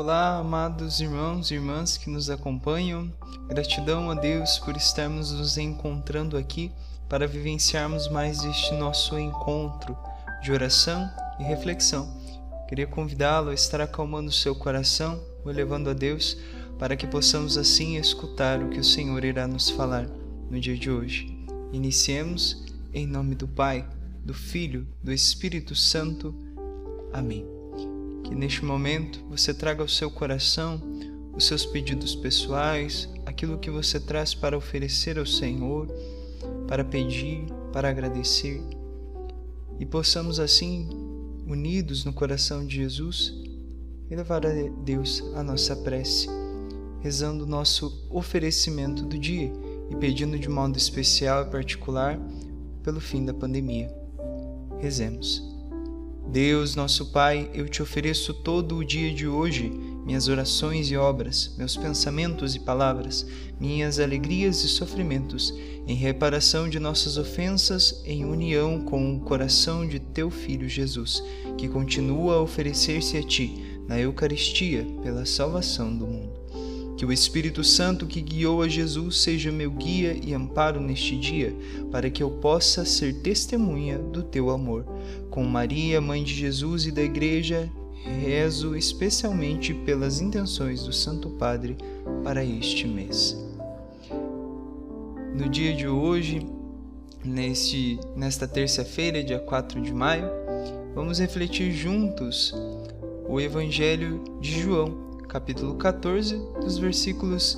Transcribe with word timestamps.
Olá, 0.00 0.38
amados 0.38 0.98
irmãos 0.98 1.50
e 1.50 1.56
irmãs 1.56 1.98
que 1.98 2.08
nos 2.08 2.30
acompanham. 2.30 3.12
Gratidão 3.46 4.10
a 4.10 4.14
Deus 4.14 4.58
por 4.58 4.74
estarmos 4.74 5.30
nos 5.30 5.58
encontrando 5.58 6.38
aqui 6.38 6.72
para 7.06 7.28
vivenciarmos 7.28 8.08
mais 8.08 8.42
este 8.42 8.74
nosso 8.76 9.18
encontro 9.18 9.94
de 10.42 10.52
oração 10.52 11.06
e 11.38 11.42
reflexão. 11.42 12.10
Queria 12.66 12.86
convidá-lo 12.86 13.50
a 13.50 13.54
estar 13.54 13.82
acalmando 13.82 14.32
seu 14.32 14.54
coração, 14.54 15.22
o 15.44 15.50
elevando 15.50 15.90
a 15.90 15.92
Deus, 15.92 16.34
para 16.78 16.96
que 16.96 17.06
possamos 17.06 17.58
assim 17.58 17.98
escutar 17.98 18.62
o 18.62 18.70
que 18.70 18.80
o 18.80 18.84
Senhor 18.84 19.22
irá 19.22 19.46
nos 19.46 19.68
falar 19.68 20.06
no 20.50 20.58
dia 20.58 20.78
de 20.78 20.90
hoje. 20.90 21.46
Iniciemos 21.74 22.64
em 22.94 23.06
nome 23.06 23.34
do 23.34 23.46
Pai, 23.46 23.86
do 24.24 24.32
Filho, 24.32 24.88
do 25.04 25.12
Espírito 25.12 25.74
Santo. 25.74 26.34
Amém. 27.12 27.59
Que 28.30 28.36
neste 28.36 28.64
momento 28.64 29.24
você 29.28 29.52
traga 29.52 29.82
ao 29.82 29.88
seu 29.88 30.08
coração 30.08 30.80
os 31.34 31.46
seus 31.46 31.66
pedidos 31.66 32.14
pessoais, 32.14 33.08
aquilo 33.26 33.58
que 33.58 33.72
você 33.72 33.98
traz 33.98 34.34
para 34.34 34.56
oferecer 34.56 35.18
ao 35.18 35.26
Senhor, 35.26 35.88
para 36.68 36.84
pedir, 36.84 37.44
para 37.72 37.90
agradecer, 37.90 38.62
e 39.80 39.84
possamos 39.84 40.38
assim, 40.38 40.88
unidos 41.44 42.04
no 42.04 42.12
coração 42.12 42.64
de 42.64 42.76
Jesus, 42.76 43.34
elevar 44.08 44.46
a 44.46 44.50
Deus 44.84 45.24
a 45.34 45.42
nossa 45.42 45.74
prece, 45.74 46.28
rezando 47.00 47.42
o 47.42 47.48
nosso 47.48 48.06
oferecimento 48.10 49.04
do 49.04 49.18
dia 49.18 49.52
e 49.90 49.96
pedindo 49.96 50.38
de 50.38 50.48
modo 50.48 50.78
especial 50.78 51.42
e 51.42 51.50
particular 51.50 52.16
pelo 52.84 53.00
fim 53.00 53.24
da 53.24 53.34
pandemia. 53.34 53.92
Rezemos. 54.78 55.49
Deus, 56.30 56.76
nosso 56.76 57.06
Pai, 57.06 57.50
eu 57.52 57.68
te 57.68 57.82
ofereço 57.82 58.32
todo 58.32 58.76
o 58.76 58.84
dia 58.84 59.12
de 59.12 59.26
hoje, 59.26 59.68
minhas 60.06 60.28
orações 60.28 60.88
e 60.88 60.96
obras, 60.96 61.52
meus 61.58 61.76
pensamentos 61.76 62.54
e 62.54 62.60
palavras, 62.60 63.26
minhas 63.58 63.98
alegrias 63.98 64.62
e 64.62 64.68
sofrimentos, 64.68 65.52
em 65.88 65.96
reparação 65.96 66.68
de 66.68 66.78
nossas 66.78 67.16
ofensas, 67.16 68.00
em 68.06 68.24
união 68.24 68.80
com 68.80 69.16
o 69.16 69.20
coração 69.20 69.84
de 69.84 69.98
teu 69.98 70.30
Filho 70.30 70.68
Jesus, 70.68 71.20
que 71.58 71.68
continua 71.68 72.36
a 72.36 72.40
oferecer-se 72.40 73.16
a 73.16 73.22
ti 73.24 73.80
na 73.88 73.98
Eucaristia 73.98 74.86
pela 75.02 75.26
salvação 75.26 75.92
do 75.92 76.06
mundo. 76.06 76.39
Que 77.00 77.06
o 77.06 77.12
Espírito 77.14 77.64
Santo 77.64 78.06
que 78.06 78.20
guiou 78.20 78.60
a 78.60 78.68
Jesus 78.68 79.22
seja 79.22 79.50
meu 79.50 79.70
guia 79.70 80.14
e 80.22 80.34
amparo 80.34 80.78
neste 80.78 81.16
dia, 81.16 81.56
para 81.90 82.10
que 82.10 82.22
eu 82.22 82.30
possa 82.30 82.84
ser 82.84 83.22
testemunha 83.22 83.98
do 83.98 84.22
teu 84.22 84.50
amor. 84.50 84.84
Com 85.30 85.42
Maria, 85.44 85.98
mãe 85.98 86.22
de 86.22 86.34
Jesus 86.34 86.84
e 86.84 86.92
da 86.92 87.00
Igreja, 87.00 87.72
rezo 88.04 88.76
especialmente 88.76 89.72
pelas 89.72 90.20
intenções 90.20 90.82
do 90.82 90.92
Santo 90.92 91.30
Padre 91.30 91.78
para 92.22 92.44
este 92.44 92.86
mês. 92.86 93.34
No 95.34 95.48
dia 95.48 95.72
de 95.72 95.88
hoje, 95.88 96.46
neste, 97.24 97.98
nesta 98.14 98.46
terça-feira, 98.46 99.24
dia 99.24 99.38
4 99.38 99.80
de 99.80 99.94
maio, 99.94 100.28
vamos 100.94 101.18
refletir 101.18 101.72
juntos 101.72 102.54
o 103.26 103.40
Evangelho 103.40 104.22
de 104.38 104.60
João 104.60 105.09
capítulo 105.30 105.76
14, 105.76 106.34
dos 106.60 106.76
versículos 106.76 107.56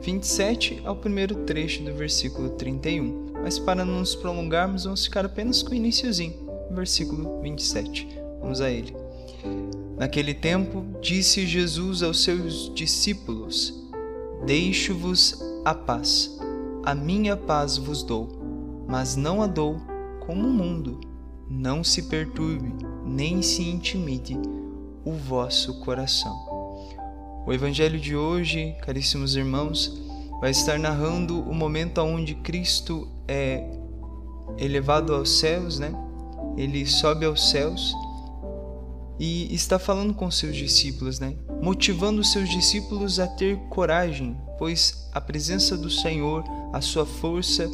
27 0.00 0.80
ao 0.84 0.94
primeiro 0.94 1.34
trecho 1.44 1.82
do 1.82 1.92
versículo 1.92 2.50
31. 2.50 3.32
Mas 3.42 3.58
para 3.58 3.84
não 3.84 3.98
nos 3.98 4.14
prolongarmos, 4.14 4.84
vamos 4.84 5.04
ficar 5.04 5.24
apenas 5.24 5.60
com 5.60 5.72
o 5.72 5.74
iníciozinho, 5.74 6.34
versículo 6.70 7.40
27. 7.42 8.06
Vamos 8.40 8.60
a 8.60 8.70
ele. 8.70 8.94
Naquele 9.98 10.32
tempo, 10.32 10.84
disse 11.00 11.46
Jesus 11.46 12.04
aos 12.04 12.22
seus 12.22 12.72
discípulos: 12.74 13.74
Deixo-vos 14.46 15.42
a 15.64 15.74
paz. 15.74 16.38
A 16.84 16.94
minha 16.94 17.36
paz 17.36 17.76
vos 17.76 18.04
dou, 18.04 18.28
mas 18.88 19.16
não 19.16 19.42
a 19.42 19.48
dou 19.48 19.80
como 20.20 20.46
o 20.46 20.52
mundo. 20.52 21.00
Não 21.48 21.82
se 21.82 22.04
perturbe, 22.04 22.72
nem 23.04 23.42
se 23.42 23.62
intimide 23.62 24.38
o 25.04 25.10
vosso 25.10 25.80
coração. 25.80 26.49
O 27.46 27.52
evangelho 27.52 27.98
de 27.98 28.14
hoje, 28.14 28.76
caríssimos 28.82 29.34
irmãos, 29.34 29.98
vai 30.40 30.50
estar 30.50 30.78
narrando 30.78 31.40
o 31.40 31.54
momento 31.54 32.00
onde 32.00 32.34
Cristo 32.34 33.08
é 33.26 33.64
elevado 34.58 35.14
aos 35.14 35.38
céus, 35.38 35.78
né? 35.78 35.92
Ele 36.56 36.84
sobe 36.86 37.24
aos 37.24 37.50
céus 37.50 37.94
e 39.18 39.54
está 39.54 39.78
falando 39.78 40.14
com 40.14 40.30
seus 40.30 40.56
discípulos, 40.56 41.18
né? 41.18 41.34
Motivando 41.62 42.24
seus 42.24 42.48
discípulos 42.48 43.18
a 43.20 43.26
ter 43.26 43.56
coragem, 43.68 44.36
pois 44.58 45.08
a 45.12 45.20
presença 45.20 45.76
do 45.76 45.90
Senhor, 45.90 46.44
a 46.72 46.80
sua 46.80 47.04
força, 47.04 47.68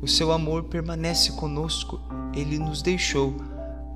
o 0.00 0.06
seu 0.06 0.32
amor 0.32 0.64
permanece 0.64 1.32
conosco. 1.32 2.00
Ele 2.34 2.58
nos 2.58 2.82
deixou 2.82 3.34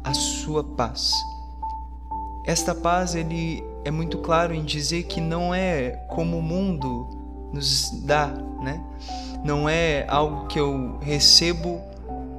a 0.02 0.12
sua 0.12 0.64
paz. 0.64 1.12
Esta 2.44 2.74
paz 2.74 3.14
ele 3.14 3.62
é 3.84 3.90
muito 3.90 4.18
claro 4.18 4.54
em 4.54 4.64
dizer 4.64 5.04
que 5.04 5.20
não 5.20 5.54
é 5.54 5.90
como 6.08 6.38
o 6.38 6.42
mundo 6.42 7.08
nos 7.52 7.90
dá, 8.04 8.28
né? 8.62 8.82
Não 9.44 9.68
é 9.68 10.06
algo 10.08 10.46
que 10.46 10.58
eu 10.58 10.98
recebo 11.00 11.80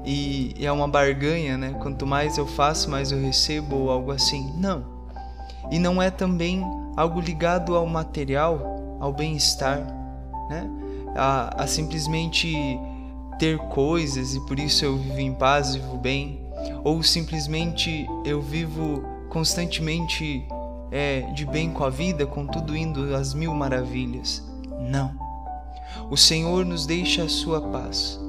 e 0.05 0.55
é 0.59 0.71
uma 0.71 0.87
barganha, 0.87 1.57
né? 1.57 1.75
Quanto 1.81 2.05
mais 2.05 2.37
eu 2.37 2.47
faço, 2.47 2.89
mais 2.89 3.11
eu 3.11 3.21
recebo 3.21 3.75
ou 3.75 3.91
algo 3.91 4.11
assim. 4.11 4.53
Não. 4.57 4.85
E 5.71 5.79
não 5.79 6.01
é 6.01 6.09
também 6.09 6.63
algo 6.95 7.19
ligado 7.19 7.75
ao 7.75 7.85
material, 7.85 8.97
ao 8.99 9.11
bem-estar, 9.11 9.79
né? 10.49 10.69
A, 11.15 11.63
a 11.63 11.67
simplesmente 11.67 12.79
ter 13.37 13.57
coisas 13.57 14.35
e 14.35 14.39
por 14.41 14.59
isso 14.59 14.85
eu 14.85 14.97
vivo 14.97 15.19
em 15.19 15.33
paz, 15.33 15.75
vivo 15.75 15.97
bem, 15.97 16.39
ou 16.83 17.03
simplesmente 17.03 18.07
eu 18.23 18.41
vivo 18.41 19.03
constantemente 19.29 20.47
é, 20.93 21.21
de 21.33 21.43
bem 21.43 21.71
com 21.71 21.83
a 21.83 21.89
vida, 21.89 22.27
com 22.27 22.45
tudo 22.45 22.77
indo 22.77 23.15
às 23.15 23.33
mil 23.33 23.51
maravilhas. 23.51 24.43
Não. 24.79 25.11
O 26.09 26.15
Senhor 26.15 26.63
nos 26.63 26.85
deixa 26.85 27.23
a 27.23 27.29
sua 27.29 27.59
paz, 27.59 28.19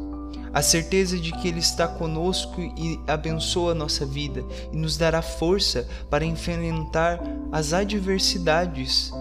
a 0.52 0.62
certeza 0.62 1.19
de 1.19 1.30
que 1.32 1.47
Ele 1.47 1.58
está 1.58 1.86
conosco 1.86 2.60
e 2.60 2.98
abençoa 3.06 3.72
a 3.72 3.74
nossa 3.74 4.06
vida 4.06 4.42
e 4.72 4.76
nos 4.78 4.97
dará 4.97 5.20
força 5.20 5.86
para 6.08 6.24
enfrentar 6.24 7.20
as 7.53 7.74
adversidades 7.74 9.12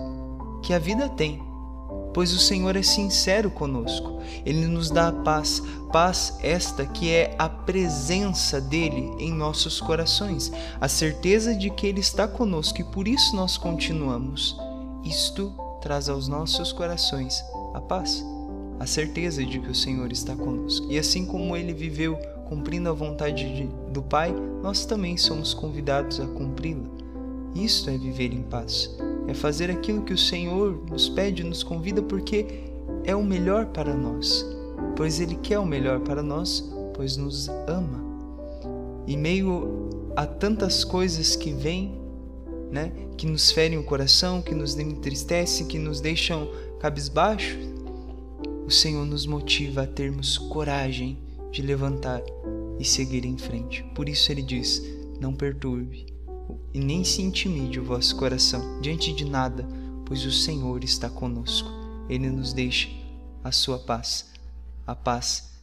que 0.63 0.73
a 0.73 0.79
vida 0.79 1.09
tem 1.09 1.52
pois 2.13 2.31
o 2.31 2.39
Senhor 2.39 2.75
é 2.75 2.83
sincero 2.83 3.49
conosco. 3.49 4.19
Ele 4.45 4.67
nos 4.67 4.89
dá 4.89 5.09
a 5.09 5.11
paz, 5.11 5.61
paz 5.91 6.37
esta 6.41 6.85
que 6.85 7.11
é 7.11 7.35
a 7.37 7.49
presença 7.49 8.61
dele 8.61 9.11
em 9.19 9.33
nossos 9.33 9.81
corações, 9.81 10.51
a 10.79 10.87
certeza 10.87 11.55
de 11.55 11.69
que 11.69 11.87
ele 11.87 11.99
está 11.99 12.27
conosco 12.27 12.79
e 12.79 12.83
por 12.83 13.07
isso 13.07 13.35
nós 13.35 13.57
continuamos. 13.57 14.57
Isto 15.03 15.53
traz 15.81 16.07
aos 16.07 16.27
nossos 16.27 16.71
corações 16.71 17.43
a 17.73 17.81
paz, 17.81 18.23
a 18.79 18.85
certeza 18.85 19.43
de 19.43 19.59
que 19.59 19.71
o 19.71 19.75
Senhor 19.75 20.11
está 20.11 20.35
conosco. 20.35 20.87
E 20.89 20.97
assim 20.97 21.25
como 21.25 21.57
ele 21.57 21.73
viveu 21.73 22.17
cumprindo 22.47 22.89
a 22.89 22.93
vontade 22.93 23.55
de, 23.55 23.67
do 23.91 24.01
Pai, 24.01 24.33
nós 24.61 24.85
também 24.85 25.17
somos 25.17 25.53
convidados 25.53 26.19
a 26.19 26.25
cumpri-la. 26.25 26.87
Isto 27.55 27.89
é 27.89 27.97
viver 27.97 28.33
em 28.33 28.43
paz 28.43 28.89
é 29.27 29.33
fazer 29.33 29.71
aquilo 29.71 30.03
que 30.03 30.13
o 30.13 30.17
Senhor 30.17 30.83
nos 30.89 31.09
pede, 31.09 31.43
nos 31.43 31.63
convida, 31.63 32.01
porque 32.01 32.45
é 33.03 33.15
o 33.15 33.23
melhor 33.23 33.67
para 33.67 33.93
nós, 33.93 34.45
pois 34.95 35.19
Ele 35.19 35.35
quer 35.35 35.59
o 35.59 35.65
melhor 35.65 35.99
para 36.01 36.21
nós, 36.21 36.71
pois 36.93 37.17
nos 37.17 37.49
ama. 37.67 38.03
E 39.07 39.17
meio 39.17 39.89
a 40.15 40.25
tantas 40.25 40.83
coisas 40.83 41.35
que 41.35 41.51
vêm, 41.51 41.99
né, 42.71 42.91
que 43.17 43.27
nos 43.27 43.51
ferem 43.51 43.77
o 43.77 43.83
coração, 43.83 44.41
que 44.41 44.55
nos 44.55 44.77
entristecem, 44.77 45.67
que 45.67 45.77
nos 45.77 46.01
deixam 46.01 46.49
cabisbaixos, 46.79 47.57
o 48.65 48.71
Senhor 48.71 49.05
nos 49.05 49.25
motiva 49.25 49.83
a 49.83 49.87
termos 49.87 50.37
coragem 50.37 51.17
de 51.51 51.61
levantar 51.61 52.21
e 52.79 52.85
seguir 52.85 53.25
em 53.25 53.37
frente. 53.37 53.83
Por 53.93 54.07
isso 54.07 54.31
ele 54.31 54.41
diz: 54.41 54.83
não 55.19 55.33
perturbe, 55.33 56.05
e 56.73 56.79
nem 56.79 57.03
se 57.03 57.21
intimide 57.21 57.79
o 57.79 57.83
vosso 57.83 58.15
coração 58.15 58.81
diante 58.81 59.13
de 59.13 59.25
nada, 59.25 59.67
pois 60.05 60.25
o 60.25 60.31
Senhor 60.31 60.83
está 60.83 61.09
conosco. 61.09 61.69
Ele 62.09 62.29
nos 62.29 62.53
deixa 62.53 62.89
a 63.43 63.51
sua 63.51 63.79
paz, 63.79 64.31
a 64.85 64.95
paz 64.95 65.53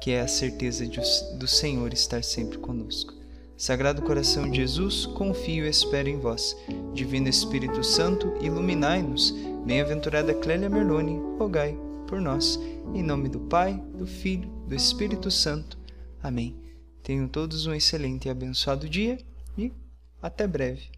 que 0.00 0.12
é 0.12 0.20
a 0.20 0.28
certeza 0.28 0.86
de, 0.86 1.00
do 1.38 1.46
Senhor 1.46 1.92
estar 1.92 2.22
sempre 2.22 2.58
conosco. 2.58 3.12
Sagrado 3.56 4.02
coração 4.02 4.48
de 4.48 4.58
Jesus, 4.58 5.04
confio 5.04 5.66
e 5.66 5.68
espero 5.68 6.08
em 6.08 6.18
vós. 6.18 6.56
Divino 6.94 7.28
Espírito 7.28 7.82
Santo, 7.82 8.32
iluminai-nos. 8.40 9.32
Bem-aventurada 9.66 10.32
Clélia 10.32 10.70
Merloni, 10.70 11.18
rogai 11.38 11.76
por 12.06 12.20
nós. 12.20 12.58
Em 12.94 13.02
nome 13.02 13.28
do 13.28 13.40
Pai, 13.40 13.82
do 13.94 14.06
Filho, 14.06 14.48
do 14.68 14.74
Espírito 14.74 15.30
Santo. 15.30 15.76
Amém. 16.22 16.56
Tenham 17.02 17.26
todos 17.26 17.66
um 17.66 17.74
excelente 17.74 18.28
e 18.28 18.30
abençoado 18.30 18.88
dia 18.88 19.18
e 19.56 19.72
até 20.22 20.46
breve. 20.46 20.97